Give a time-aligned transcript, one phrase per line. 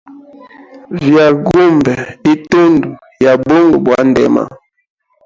[1.01, 1.93] Vyaga gumbe
[2.33, 2.89] itundu
[3.23, 4.43] ya bunga bwa ndema.